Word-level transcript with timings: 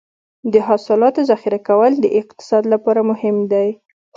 د 0.53 0.55
حاصلاتو 0.67 1.21
ذخیره 1.29 1.59
کول 1.67 1.91
د 1.99 2.05
اقتصاد 2.21 2.63
لپاره 2.73 3.01
مهم 3.11 3.35
دي. 3.51 3.69